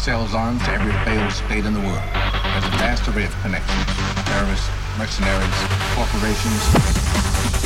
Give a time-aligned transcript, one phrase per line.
[0.00, 2.00] Sells arms to every failed state in the world.
[2.00, 3.84] Has a vast array of connections.
[4.24, 4.66] Terrorists,
[4.96, 5.60] mercenaries,
[5.92, 7.59] corporations,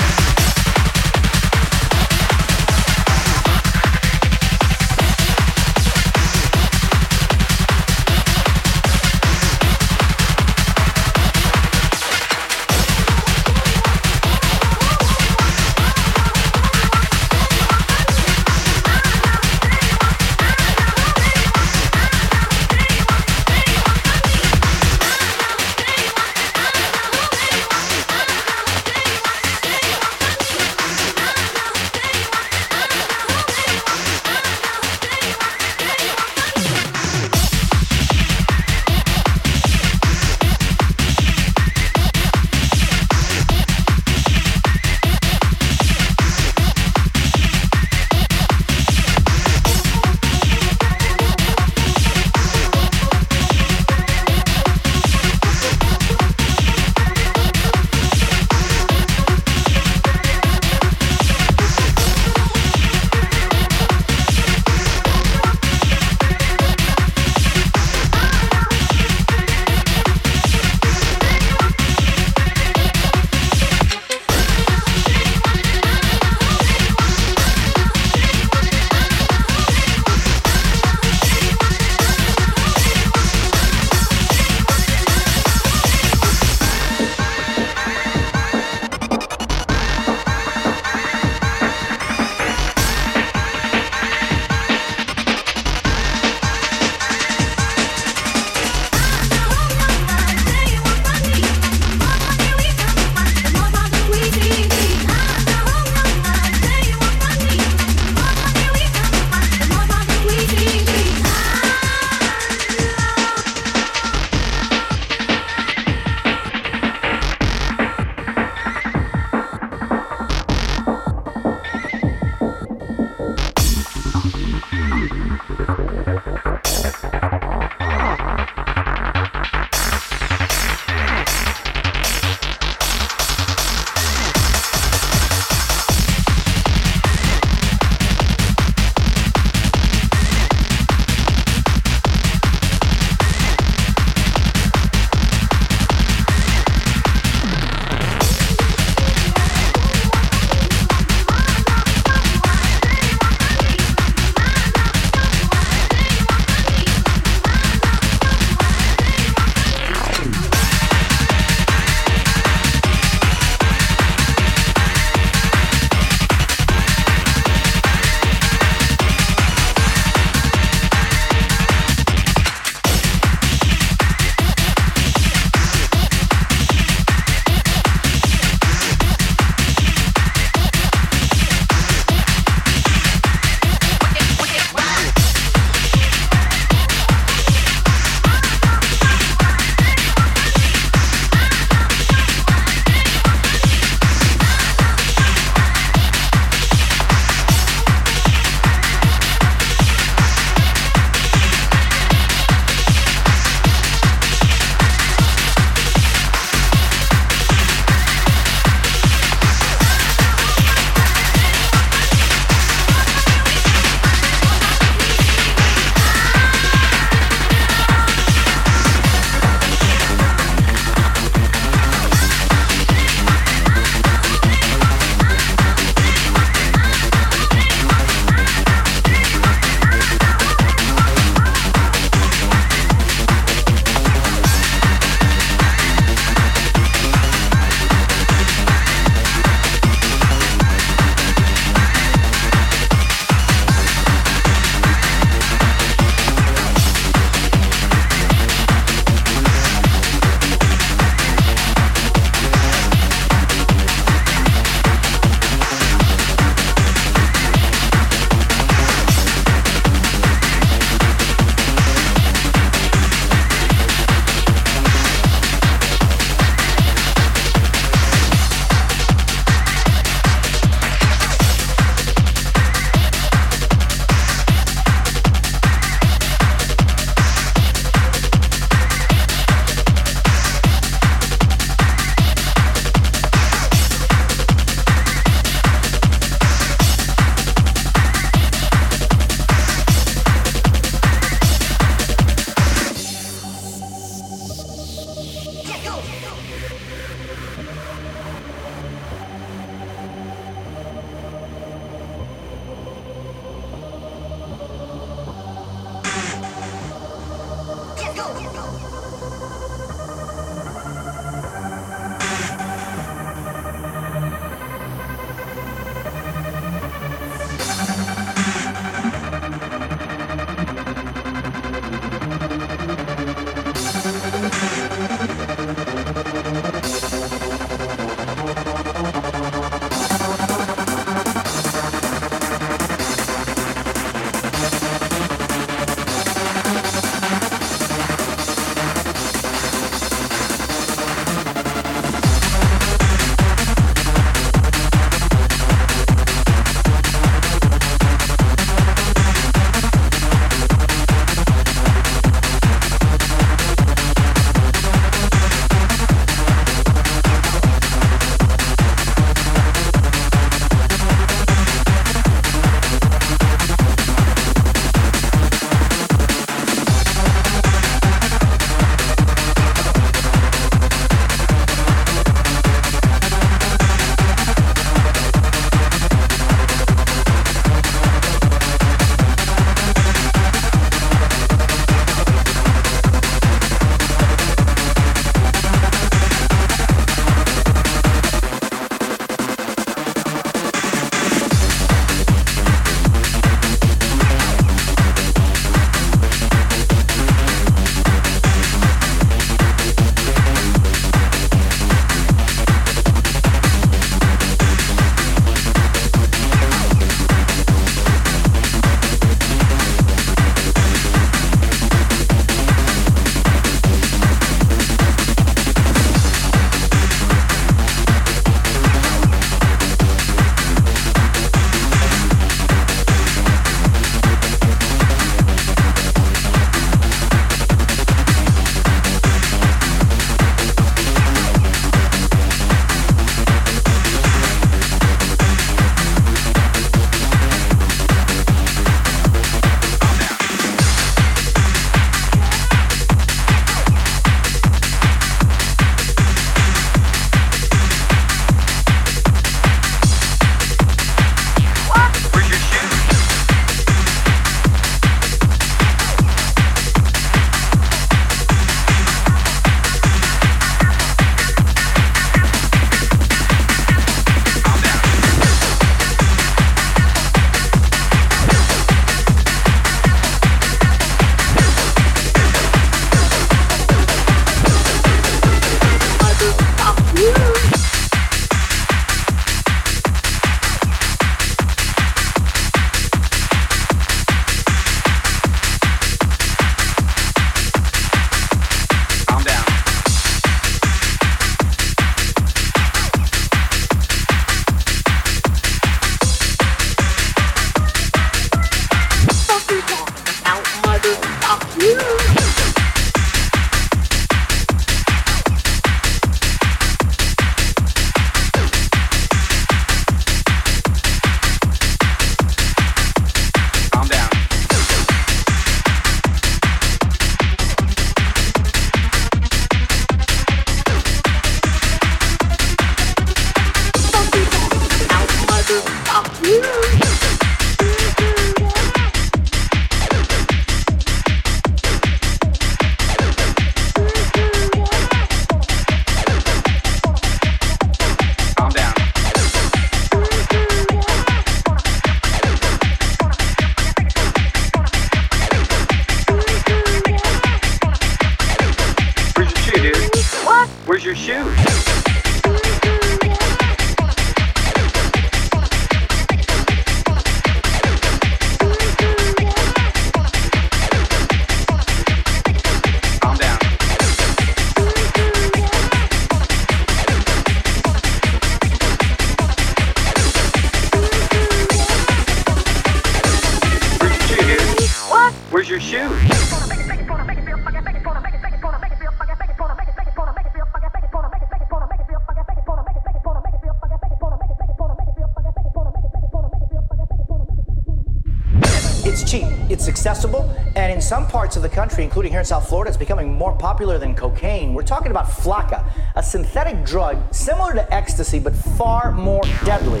[592.26, 594.74] including here in South Florida, it's becoming more popular than cocaine.
[594.74, 600.00] We're talking about flakka, a synthetic drug similar to ecstasy but far more deadly.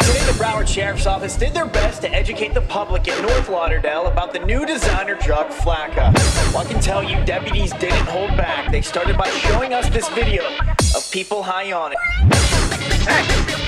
[0.00, 4.06] Today, the Broward Sheriff's Office did their best to educate the public in North Lauderdale
[4.06, 6.12] about the new designer drug flakka.
[6.52, 8.72] Well, I can tell you, deputies didn't hold back.
[8.72, 10.42] They started by showing us this video
[10.96, 11.98] of people high on it.
[13.06, 13.60] Hey!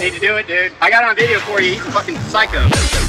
[0.00, 0.72] Need to do it, dude.
[0.80, 1.72] I got it on video for you.
[1.72, 3.07] He's a fucking psycho.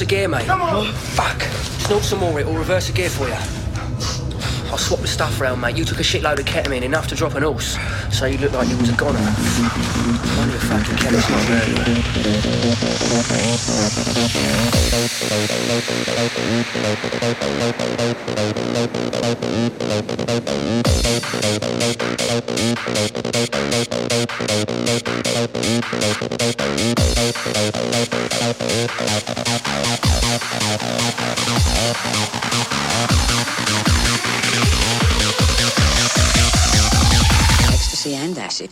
[0.00, 0.46] The gear, mate.
[0.46, 0.92] Come on.
[0.92, 1.42] Fuck.
[1.82, 2.40] Snort some more.
[2.40, 3.34] It'll reverse the gear for you.
[4.70, 5.76] I'll swap the stuff around, mate.
[5.76, 7.76] You took a shitload of ketamine, enough to drop an horse.
[8.10, 9.18] So you look like you was a goner.
[9.18, 11.28] Only a fucking chemist
[29.28, 29.29] not
[37.68, 38.70] Ecstasy and acid.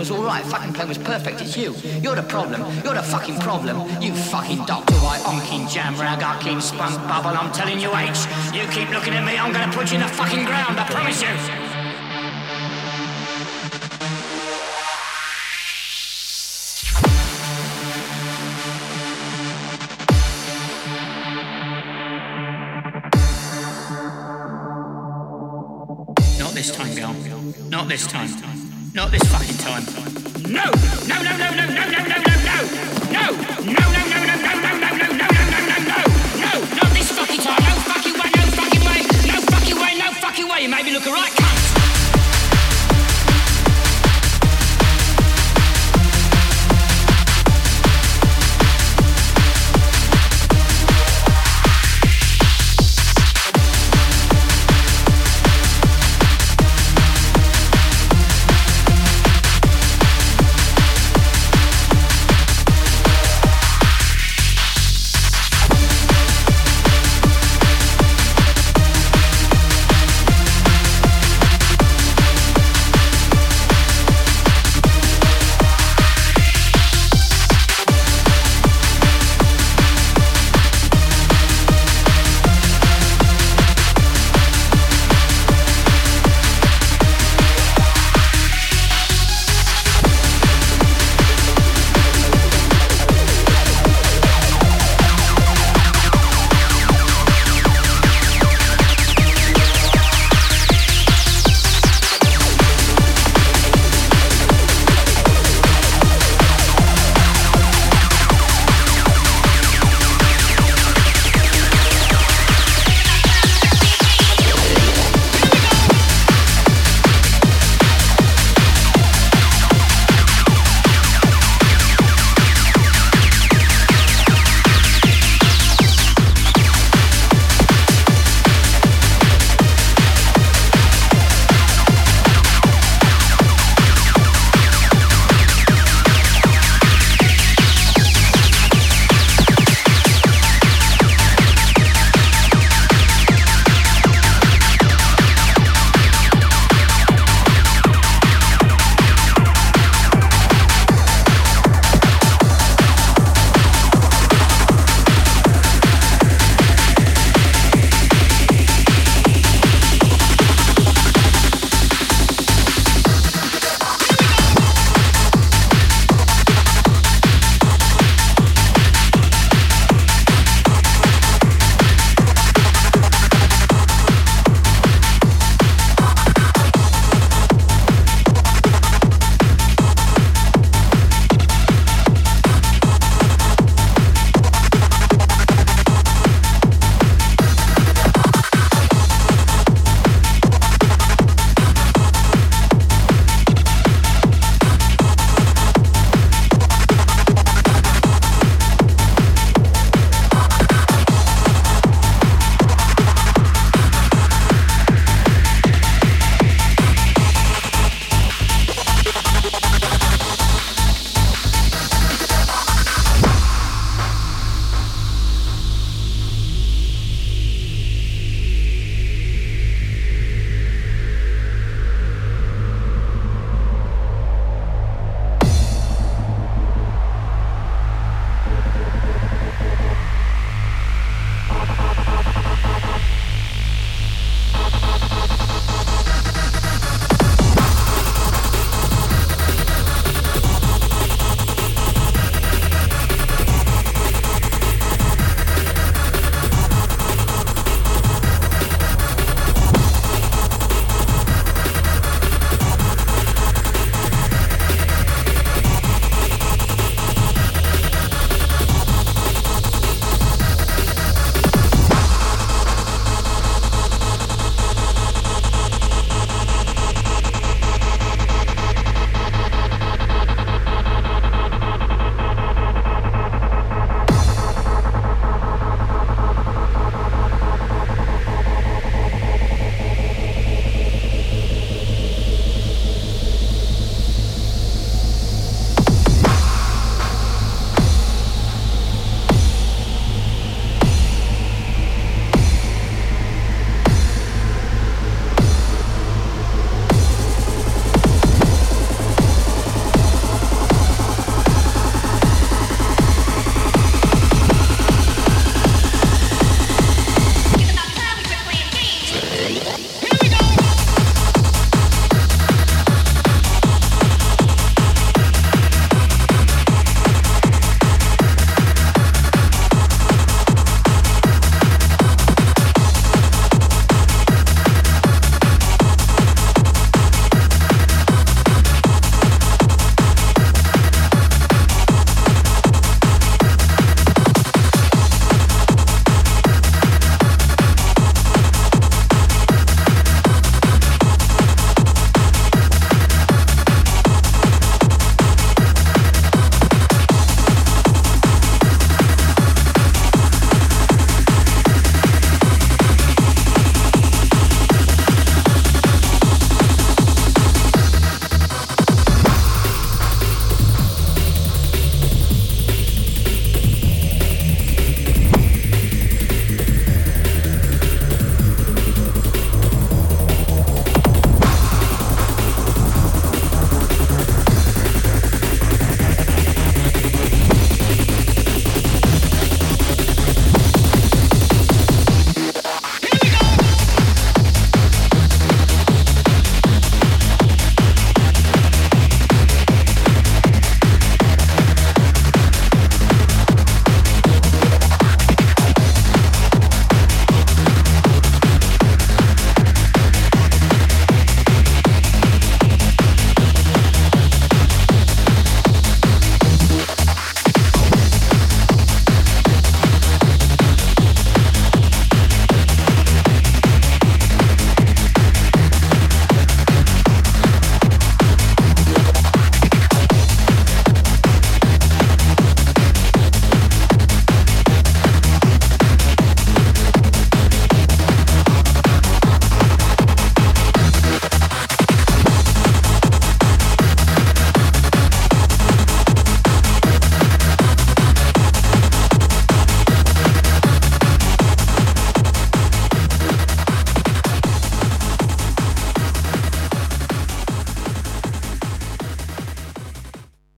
[0.00, 1.74] Was alright, fucking plane was perfect, it's you.
[2.00, 3.76] You're the problem, you're the fucking problem.
[4.00, 8.26] You fucking Doctor White, onking jam, ragaking spunk bubble, I'm telling you H.
[8.54, 11.20] You keep looking at me, I'm gonna put you in the fucking ground, I promise
[11.20, 11.69] you.